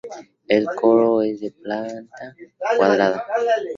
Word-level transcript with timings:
El 0.47 0.65
coro 0.81 1.21
es 1.21 1.41
de 1.41 1.51
planta 1.51 2.35
cuadrada. 2.75 3.23